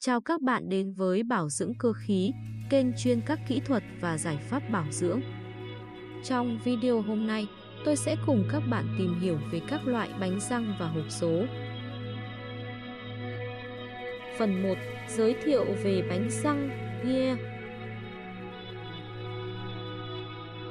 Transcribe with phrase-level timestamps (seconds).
[0.00, 2.32] Chào các bạn đến với Bảo dưỡng cơ khí,
[2.70, 5.20] kênh chuyên các kỹ thuật và giải pháp bảo dưỡng.
[6.24, 7.46] Trong video hôm nay,
[7.84, 11.44] tôi sẽ cùng các bạn tìm hiểu về các loại bánh răng và hộp số.
[14.38, 14.74] Phần 1.
[15.08, 16.70] Giới thiệu về bánh răng
[17.04, 17.38] Gear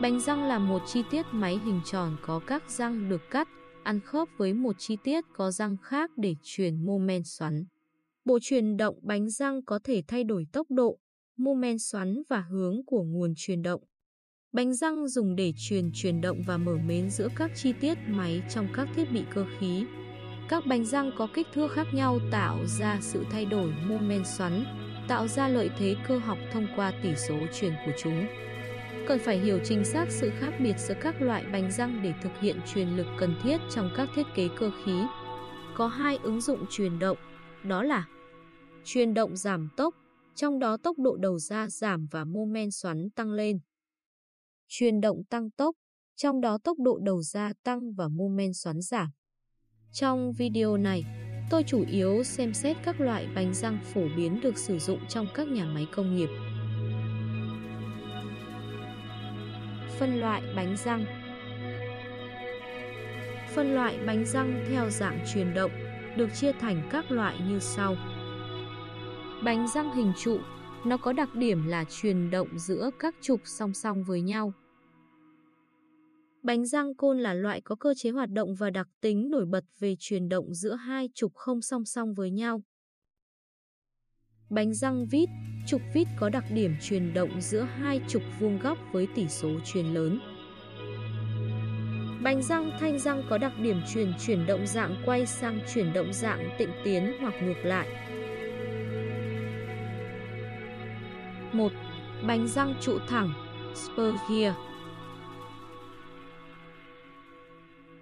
[0.00, 3.48] Bánh răng là một chi tiết máy hình tròn có các răng được cắt,
[3.82, 7.64] ăn khớp với một chi tiết có răng khác để truyền mô men xoắn.
[8.24, 10.98] Bộ truyền động bánh răng có thể thay đổi tốc độ,
[11.36, 13.82] mô men xoắn và hướng của nguồn truyền động.
[14.52, 18.42] Bánh răng dùng để truyền truyền động và mở mến giữa các chi tiết máy
[18.50, 19.84] trong các thiết bị cơ khí.
[20.48, 24.24] Các bánh răng có kích thước khác nhau tạo ra sự thay đổi mô men
[24.24, 24.64] xoắn,
[25.08, 28.26] tạo ra lợi thế cơ học thông qua tỷ số truyền của chúng.
[29.08, 32.32] Cần phải hiểu chính xác sự khác biệt giữa các loại bánh răng để thực
[32.40, 35.00] hiện truyền lực cần thiết trong các thiết kế cơ khí.
[35.76, 37.18] Có hai ứng dụng truyền động,
[37.64, 38.06] đó là
[38.84, 39.94] chuyển động giảm tốc,
[40.34, 43.58] trong đó tốc độ đầu ra giảm và mô men xoắn tăng lên.
[44.68, 45.76] chuyển động tăng tốc,
[46.16, 49.10] trong đó tốc độ đầu ra tăng và mô men xoắn giảm.
[49.92, 51.04] Trong video này,
[51.50, 55.26] tôi chủ yếu xem xét các loại bánh răng phổ biến được sử dụng trong
[55.34, 56.28] các nhà máy công nghiệp.
[59.98, 61.04] Phân loại bánh răng
[63.54, 65.70] Phân loại bánh răng theo dạng truyền động
[66.16, 67.96] được chia thành các loại như sau.
[69.44, 70.38] Bánh răng hình trụ,
[70.84, 74.52] nó có đặc điểm là truyền động giữa các trục song song với nhau.
[76.42, 79.64] Bánh răng côn là loại có cơ chế hoạt động và đặc tính nổi bật
[79.78, 82.62] về truyền động giữa hai trục không song song với nhau.
[84.50, 85.28] Bánh răng vít,
[85.66, 89.50] trục vít có đặc điểm truyền động giữa hai trục vuông góc với tỷ số
[89.64, 90.20] truyền lớn.
[92.22, 96.12] Bánh răng thanh răng có đặc điểm truyền chuyển động dạng quay sang chuyển động
[96.12, 97.88] dạng tịnh tiến hoặc ngược lại.
[101.54, 101.72] 1.
[102.26, 103.32] Bánh răng trụ thẳng
[103.74, 104.54] Spur gear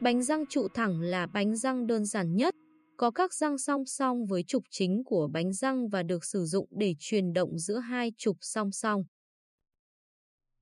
[0.00, 2.54] Bánh răng trụ thẳng là bánh răng đơn giản nhất,
[2.96, 6.68] có các răng song song với trục chính của bánh răng và được sử dụng
[6.70, 9.02] để truyền động giữa hai trục song song.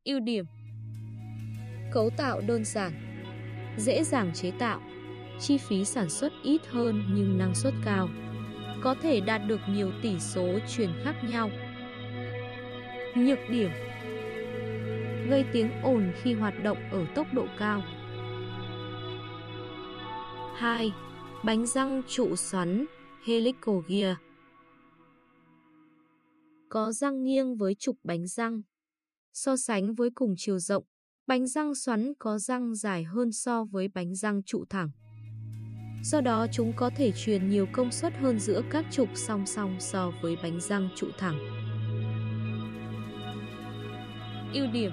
[0.04, 0.44] Ưu điểm.
[1.92, 2.92] Cấu tạo đơn giản.
[3.78, 4.80] Dễ dàng chế tạo.
[5.40, 8.08] Chi phí sản xuất ít hơn nhưng năng suất cao.
[8.82, 11.50] Có thể đạt được nhiều tỷ số truyền khác nhau.
[13.16, 13.70] Nhược điểm
[15.30, 17.82] Gây tiếng ồn khi hoạt động ở tốc độ cao
[20.56, 20.92] 2.
[21.44, 22.86] Bánh răng trụ xoắn
[23.26, 24.16] Helical Gear
[26.68, 28.62] Có răng nghiêng với trục bánh răng.
[29.32, 30.84] So sánh với cùng chiều rộng,
[31.26, 34.90] bánh răng xoắn có răng dài hơn so với bánh răng trụ thẳng.
[36.04, 39.76] Do đó chúng có thể truyền nhiều công suất hơn giữa các trục song song
[39.80, 41.38] so với bánh răng trụ thẳng.
[44.54, 44.92] Ưu điểm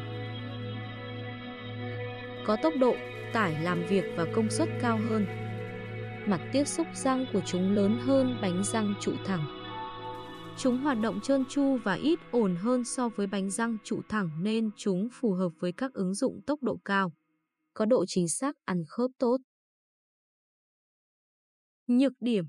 [2.46, 2.96] Có tốc độ,
[3.34, 5.26] tải làm việc và công suất cao hơn
[6.28, 9.46] mặt tiếp xúc răng của chúng lớn hơn bánh răng trụ thẳng.
[10.58, 14.30] Chúng hoạt động trơn tru và ít ổn hơn so với bánh răng trụ thẳng
[14.44, 17.14] nên chúng phù hợp với các ứng dụng tốc độ cao,
[17.74, 19.38] có độ chính xác ăn khớp tốt.
[21.88, 22.46] Nhược điểm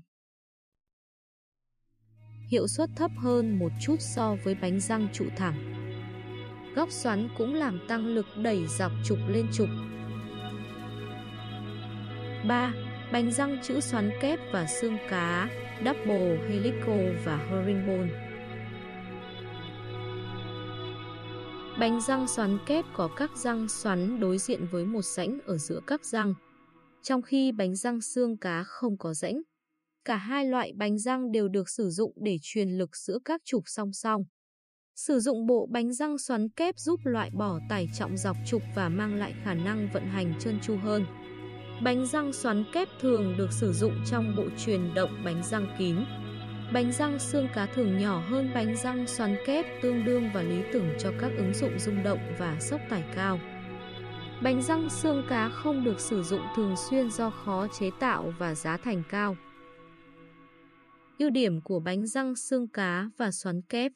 [2.51, 5.76] Hiệu suất thấp hơn một chút so với bánh răng trụ thẳng.
[6.77, 9.67] Góc xoắn cũng làm tăng lực đẩy dọc trục lên trục.
[12.47, 12.73] 3
[13.11, 15.49] bánh răng chữ xoắn kép và xương cá,
[15.85, 18.09] double helical và herringbone.
[21.79, 25.79] Bánh răng xoắn kép có các răng xoắn đối diện với một rãnh ở giữa
[25.87, 26.33] các răng,
[27.01, 29.41] trong khi bánh răng xương cá không có rãnh.
[30.05, 33.63] Cả hai loại bánh răng đều được sử dụng để truyền lực giữa các trục
[33.65, 34.23] song song.
[34.97, 38.89] Sử dụng bộ bánh răng xoắn kép giúp loại bỏ tải trọng dọc trục và
[38.89, 41.05] mang lại khả năng vận hành trơn tru hơn.
[41.83, 45.95] Bánh răng xoắn kép thường được sử dụng trong bộ truyền động bánh răng kín.
[46.73, 50.61] Bánh răng xương cá thường nhỏ hơn bánh răng xoắn kép tương đương và lý
[50.73, 53.39] tưởng cho các ứng dụng rung động và sốc tải cao.
[54.43, 58.55] Bánh răng xương cá không được sử dụng thường xuyên do khó chế tạo và
[58.55, 59.35] giá thành cao.
[61.19, 63.91] Ưu điểm của bánh răng xương cá và xoắn kép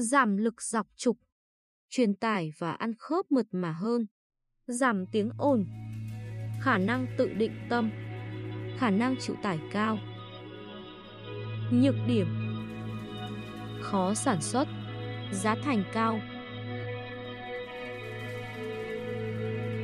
[0.00, 1.18] Giảm lực dọc trục,
[1.88, 4.06] truyền tải và ăn khớp mượt mà hơn
[4.66, 5.66] giảm tiếng ồn,
[6.62, 7.90] khả năng tự định tâm,
[8.78, 9.98] khả năng chịu tải cao.
[11.72, 12.26] Nhược điểm
[13.82, 14.68] Khó sản xuất,
[15.32, 16.20] giá thành cao.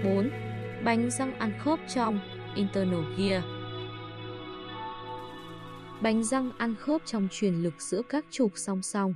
[0.05, 0.31] 4.
[0.85, 2.21] Bánh răng ăn khớp trong
[2.55, 3.45] Internal Gear
[6.03, 9.15] Bánh răng ăn khớp trong truyền lực giữa các trục song song.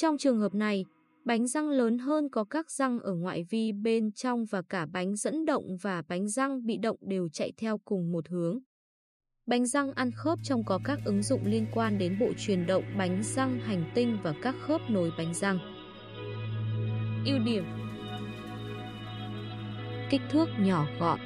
[0.00, 0.84] Trong trường hợp này,
[1.24, 5.16] bánh răng lớn hơn có các răng ở ngoại vi bên trong và cả bánh
[5.16, 8.58] dẫn động và bánh răng bị động đều chạy theo cùng một hướng.
[9.46, 12.84] Bánh răng ăn khớp trong có các ứng dụng liên quan đến bộ truyền động
[12.98, 15.58] bánh răng hành tinh và các khớp nối bánh răng.
[17.26, 17.64] Ưu điểm
[20.10, 21.18] Kích thước nhỏ gọn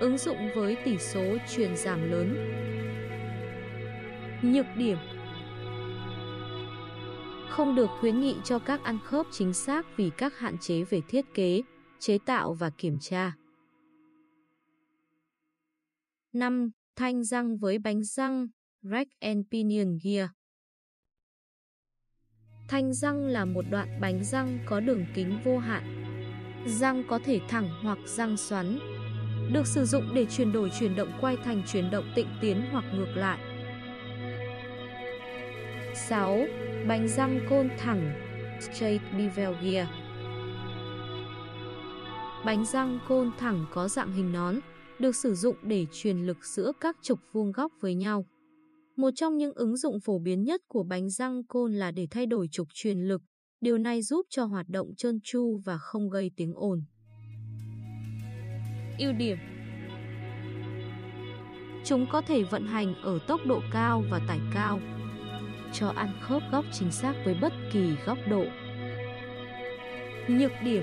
[0.00, 2.36] Ứng dụng với tỷ số truyền giảm lớn
[4.42, 4.98] Nhược điểm
[7.54, 11.00] không được khuyến nghị cho các ăn khớp chính xác vì các hạn chế về
[11.08, 11.62] thiết kế,
[11.98, 13.32] chế tạo và kiểm tra.
[16.32, 16.70] 5.
[16.96, 18.46] Thanh răng với bánh răng
[18.82, 20.28] Rack and Pinion Gear
[22.68, 26.04] Thanh răng là một đoạn bánh răng có đường kính vô hạn.
[26.66, 28.78] Răng có thể thẳng hoặc răng xoắn,
[29.52, 32.84] được sử dụng để chuyển đổi chuyển động quay thành chuyển động tịnh tiến hoặc
[32.94, 33.38] ngược lại.
[35.94, 36.46] 6.
[36.88, 38.12] Bánh răng côn thẳng
[38.60, 39.88] Straight Bevel Gear
[42.44, 44.58] Bánh răng côn thẳng có dạng hình nón,
[44.98, 48.24] được sử dụng để truyền lực giữa các trục vuông góc với nhau.
[48.96, 52.26] Một trong những ứng dụng phổ biến nhất của bánh răng côn là để thay
[52.26, 53.22] đổi trục truyền lực.
[53.60, 56.84] Điều này giúp cho hoạt động trơn tru và không gây tiếng ồn.
[58.98, 59.38] Ưu điểm
[61.84, 64.80] Chúng có thể vận hành ở tốc độ cao và tải cao,
[65.74, 68.44] cho ăn khớp góc chính xác với bất kỳ góc độ.
[70.28, 70.82] Nhược điểm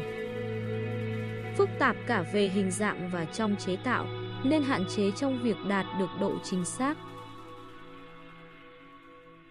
[1.58, 4.06] Phức tạp cả về hình dạng và trong chế tạo,
[4.44, 6.98] nên hạn chế trong việc đạt được độ chính xác.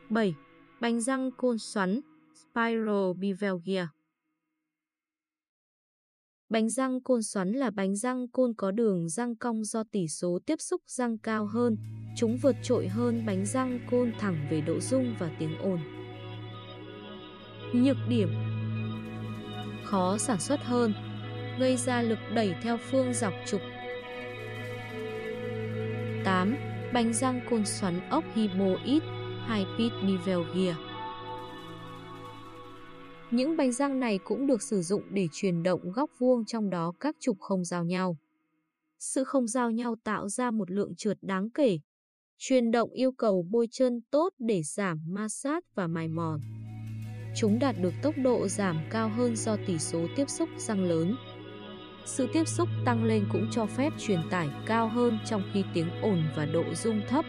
[0.09, 0.35] 7.
[0.81, 2.01] Bánh răng côn xoắn
[2.35, 3.87] Spiral Bevel Gear
[6.51, 10.39] Bánh răng côn xoắn là bánh răng côn có đường răng cong do tỷ số
[10.47, 11.77] tiếp xúc răng cao hơn.
[12.17, 15.79] Chúng vượt trội hơn bánh răng côn thẳng về độ rung và tiếng ồn.
[17.75, 18.29] Nhược điểm
[19.85, 20.95] Khó sản xuất hơn,
[21.59, 23.61] gây ra lực đẩy theo phương dọc trục.
[26.25, 26.57] 8.
[26.93, 29.03] Bánh răng côn xoắn ốc Hiboid
[29.49, 30.77] High Pit Bevel Gear
[33.31, 36.93] những bánh răng này cũng được sử dụng để truyền động góc vuông trong đó
[37.01, 38.17] các trục không giao nhau.
[38.99, 41.79] Sự không giao nhau tạo ra một lượng trượt đáng kể.
[42.39, 46.41] Truyền động yêu cầu bôi trơn tốt để giảm ma sát và mài mòn.
[47.37, 51.17] Chúng đạt được tốc độ giảm cao hơn do tỷ số tiếp xúc răng lớn.
[52.07, 55.91] Sự tiếp xúc tăng lên cũng cho phép truyền tải cao hơn trong khi tiếng
[56.03, 57.25] ồn và độ rung thấp.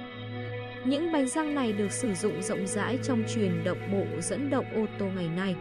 [0.85, 4.65] Những bánh răng này được sử dụng rộng rãi trong truyền động bộ dẫn động
[4.75, 5.55] ô tô ngày nay.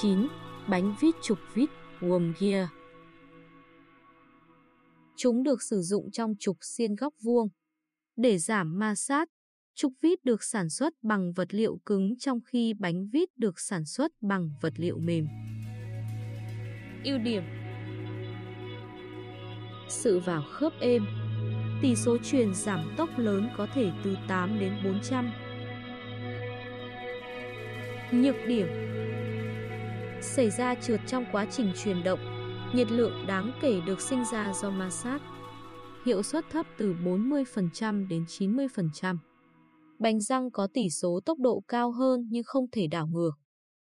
[0.00, 0.28] 9.
[0.68, 2.68] Bánh vít trục vít Worm Gear
[5.16, 7.48] Chúng được sử dụng trong trục xiên góc vuông.
[8.16, 9.28] Để giảm ma sát,
[9.74, 13.84] trục vít được sản xuất bằng vật liệu cứng trong khi bánh vít được sản
[13.84, 15.26] xuất bằng vật liệu mềm.
[17.04, 17.42] Ưu điểm
[19.88, 21.06] Sự vào khớp êm
[21.82, 25.30] Tỷ số truyền giảm tốc lớn có thể từ 8 đến 400.
[28.12, 28.91] Nhược điểm
[30.22, 32.20] xảy ra trượt trong quá trình chuyển động,
[32.74, 35.22] nhiệt lượng đáng kể được sinh ra do ma sát.
[36.06, 39.16] Hiệu suất thấp từ 40% đến 90%.
[39.98, 43.30] Bánh răng có tỷ số tốc độ cao hơn nhưng không thể đảo ngược.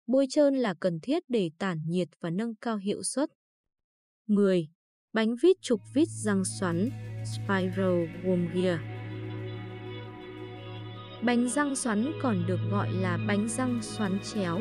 [0.08, 3.30] Bôi trơn là cần thiết để tản nhiệt và nâng cao hiệu suất.
[4.28, 4.68] 10.
[5.14, 6.90] Bánh vít trục vít răng xoắn
[7.26, 8.80] Spiral Worm Gear
[11.24, 14.60] Bánh răng xoắn còn được gọi là bánh răng xoắn chéo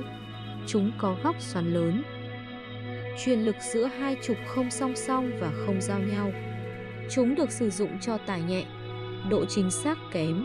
[0.66, 2.02] Chúng có góc xoắn lớn.
[3.24, 6.32] Truyền lực giữa hai trục không song song và không giao nhau.
[7.10, 8.66] Chúng được sử dụng cho tải nhẹ,
[9.30, 10.44] độ chính xác kém,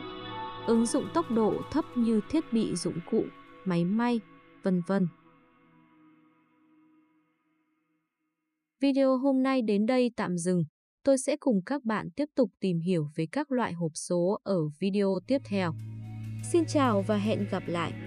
[0.68, 3.24] ứng dụng tốc độ thấp như thiết bị dụng cụ,
[3.66, 4.20] máy may,
[4.64, 5.08] vân vân.
[8.82, 10.64] Video hôm nay đến đây tạm dừng.
[11.04, 14.60] Tôi sẽ cùng các bạn tiếp tục tìm hiểu về các loại hộp số ở
[14.80, 15.74] video tiếp theo.
[16.52, 18.07] Xin chào và hẹn gặp lại!